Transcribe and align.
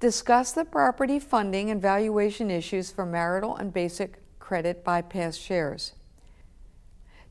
Discuss 0.00 0.52
the 0.52 0.64
property 0.64 1.18
funding 1.18 1.70
and 1.70 1.82
valuation 1.82 2.52
issues 2.52 2.92
for 2.92 3.04
marital 3.04 3.56
and 3.56 3.72
basic 3.72 4.20
credit 4.38 4.84
bypass 4.84 5.36
shares. 5.36 5.92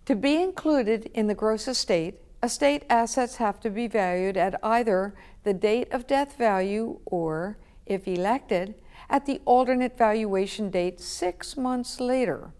To 0.05 0.16
be 0.16 0.42
included 0.42 1.09
in 1.14 1.27
the 1.27 1.35
gross 1.35 1.67
estate, 1.69 2.16
estate 2.43 2.83
assets 2.90 3.38
have 3.38 3.61
to 3.61 3.69
be 3.69 3.88
valued 3.88 4.35
at 4.35 4.59
either 4.61 5.16
the 5.43 5.53
date 5.53 5.88
of 5.93 6.08
death 6.08 6.38
value 6.38 7.00
or, 7.06 7.58
if 7.85 8.05
elected, 8.05 8.75
at 9.09 9.25
the 9.25 9.39
alternate 9.45 9.97
valuation 9.97 10.70
date 10.70 10.99
six 10.99 11.55
months 11.55 12.02
later. 12.02 12.52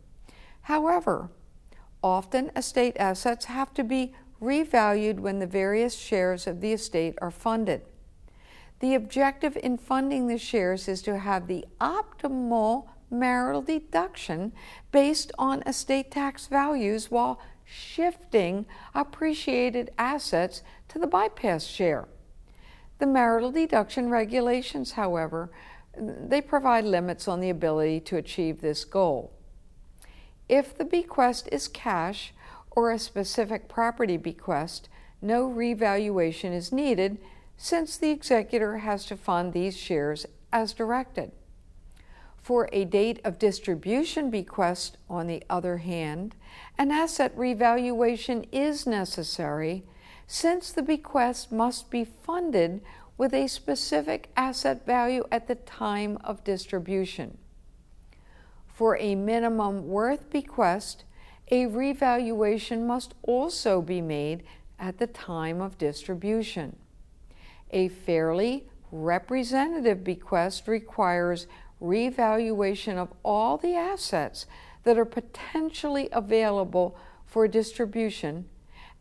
However, 0.62 1.30
often 2.02 2.50
estate 2.55 2.96
assets 2.98 3.46
have 3.46 3.74
to 3.74 3.84
be 3.84 4.14
revalued 4.42 5.20
when 5.20 5.39
the 5.39 5.48
various 5.48 5.96
shares 5.96 6.48
of 6.48 6.62
the 6.62 6.71
estate 6.71 7.16
are 7.21 7.32
funded. 7.32 7.82
The 8.80 8.94
objective 8.94 9.57
in 9.62 9.78
funding 9.78 10.28
the 10.28 10.38
shares 10.38 10.88
is 10.88 11.02
to 11.04 11.18
have 11.18 11.48
the 11.48 11.65
optimal 11.82 12.88
marital 13.10 13.61
deduction 13.61 14.52
based 14.92 15.32
on 15.39 15.64
estate 15.64 16.11
tax 16.11 16.47
values 16.47 17.10
while 17.10 17.39
shifting 17.64 18.66
appreciated 18.93 19.92
assets 19.97 20.61
to 20.89 21.00
the 21.00 21.07
bypass 21.07 21.64
share. 21.64 22.07
The 23.00 23.07
marital 23.07 23.52
deduction 23.52 24.10
regulations, 24.10 24.94
however, 24.94 25.52
they 25.97 26.41
provide 26.41 26.86
limits 26.86 27.28
on 27.28 27.39
the 27.39 27.50
ability 27.50 28.02
to 28.02 28.18
achieve 28.18 28.61
this 28.61 28.86
goal. 28.86 29.33
If 30.47 30.78
the 30.78 30.86
bequest 30.86 31.50
is 31.52 31.68
cash 31.68 32.33
or 32.72 32.91
a 32.91 33.00
specific 33.00 33.67
property 33.67 34.17
bequest, 34.17 34.88
no 35.22 35.47
revaluation 35.47 36.53
is 36.53 36.72
needed 36.72 37.17
since 37.58 37.97
the 37.97 38.11
executor 38.11 38.78
has 38.78 39.06
to 39.06 39.17
fund 39.17 39.52
these 39.52 39.75
shares 39.75 40.25
as 40.53 40.73
directed. 40.73 41.31
For 42.42 42.70
a 42.72 42.86
date 42.86 43.20
of 43.25 43.39
distribution 43.39 44.30
bequest, 44.30 44.97
on 45.09 45.27
the 45.27 45.44
other 45.50 45.78
hand, 45.78 46.35
an 46.78 46.91
asset 46.91 47.33
revaluation 47.35 48.45
is 48.53 48.88
necessary 48.88 49.83
since 50.28 50.72
the 50.72 50.83
bequest 50.83 51.52
must 51.52 51.89
be 51.89 52.05
funded 52.05 52.81
with 53.17 53.33
a 53.33 53.47
specific 53.47 54.30
asset 54.38 54.85
value 54.85 55.25
at 55.31 55.47
the 55.47 55.55
time 55.55 56.17
of 56.23 56.44
distribution. 56.44 57.38
For 58.67 58.97
a 58.97 59.16
minimum 59.16 59.88
worth 59.88 60.30
bequest, 60.30 61.03
a 61.50 61.66
revaluation 61.66 62.85
must 62.85 63.16
also 63.23 63.81
be 63.81 64.02
made 64.02 64.44
at 64.78 65.00
the 65.00 65.08
time 65.08 65.61
of 65.61 65.78
distribution. 65.78 66.75
A 67.71 67.89
fairly 67.89 68.67
representative 68.91 70.03
bequest 70.03 70.67
requires 70.67 71.47
revaluation 71.79 72.97
of 72.97 73.13
all 73.23 73.57
the 73.57 73.75
assets 73.75 74.45
that 74.83 74.97
are 74.97 75.05
potentially 75.05 76.09
available 76.11 76.97
for 77.25 77.47
distribution, 77.47 78.45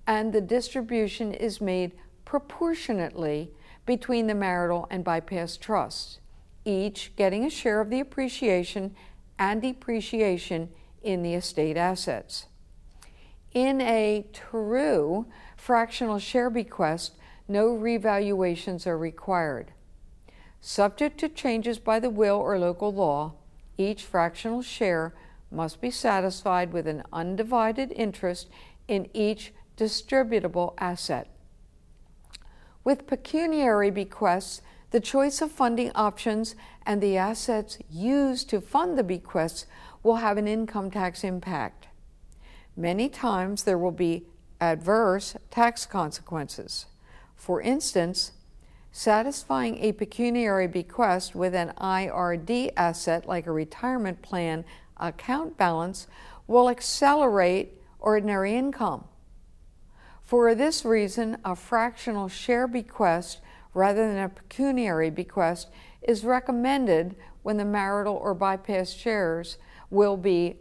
and 0.07 0.33
the 0.33 0.41
distribution 0.41 1.33
is 1.33 1.61
made 1.61 1.93
proportionately 2.25 3.53
between 3.87 4.27
the 4.27 4.35
marital 4.35 4.87
and 4.91 5.05
bypass 5.05 5.57
trusts, 5.57 6.19
each 6.65 7.13
getting 7.17 7.45
a 7.45 7.51
share 7.51 7.81
of 7.81 7.89
the 7.89 8.01
appreciation 8.01 8.95
and 9.39 9.63
depreciation 9.63 10.69
in 11.03 11.23
the 11.23 11.35
estate 11.35 11.77
assets. 11.77 12.47
In 13.55 13.81
a 13.81 14.27
true 14.33 15.27
fractional 15.57 16.19
share 16.19 16.51
bequest, 16.51 17.13
no 17.49 17.67
revaluations 17.67 18.87
are 18.87 18.99
required. 18.99 19.73
Subject 20.61 21.19
to 21.19 21.29
changes 21.29 21.79
by 21.79 22.01
the 22.01 22.11
will 22.11 22.37
or 22.37 22.59
local 22.59 22.93
law, 22.93 23.35
each 23.79 24.03
fractional 24.03 24.63
share 24.63 25.15
must 25.51 25.81
be 25.81 25.91
satisfied 25.91 26.73
with 26.73 26.87
an 26.87 27.03
undivided 27.13 27.93
interest 27.93 28.49
in 28.89 29.09
each 29.13 29.53
distributable 29.77 30.75
asset. 30.79 31.29
With 32.83 33.07
pecuniary 33.07 33.91
bequests, 33.91 34.63
the 34.91 35.01
choice 35.01 35.41
of 35.43 35.51
funding 35.51 35.93
options 35.95 36.55
and 36.85 37.03
the 37.03 37.17
assets 37.17 37.79
used 37.91 38.49
to 38.51 38.61
fund 38.61 38.97
the 38.97 39.03
bequests 39.03 39.67
will 40.03 40.17
have 40.17 40.39
an 40.39 40.49
income 40.49 40.91
tax 40.91 41.25
impact. 41.25 41.89
Many 42.77 43.09
times 43.09 43.65
there 43.65 43.79
will 43.79 43.91
be 43.91 44.27
adverse 44.61 45.37
tax 45.51 45.85
consequences. 45.85 46.87
For 47.37 47.61
instance, 47.61 48.33
satisfying 48.91 49.79
a 49.79 49.93
pecuniary 49.93 50.67
bequest 50.67 51.35
with 51.35 51.55
an 51.55 51.73
IRD 51.79 52.73
asset 52.77 53.29
like 53.29 53.47
a 53.47 53.53
retirement 53.53 54.23
plan 54.23 54.65
account 54.97 55.57
balance 55.57 56.07
will 56.47 56.71
accelerate 56.71 57.81
ordinary 57.99 58.57
income. 58.57 59.05
For 60.23 60.55
this 60.55 60.85
reason, 60.85 61.37
a 61.45 61.55
fractional 61.55 62.29
share 62.29 62.67
bequest 62.67 63.41
rather 63.75 64.09
than 64.09 64.19
a 64.19 64.29
pecuniary 64.29 65.11
bequest 65.11 65.69
is 66.03 66.25
recommended 66.25 67.15
when 67.43 67.59
the 67.59 67.65
marital 67.65 68.17
or 68.17 68.35
bypass 68.35 68.91
shares 68.91 69.59
will 69.91 70.17
be 70.17 70.57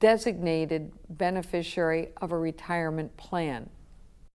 designated 0.00 0.90
beneficiary 1.10 2.08
of 2.16 2.32
a 2.32 2.38
retirement 2.38 3.16
plan. 3.16 3.68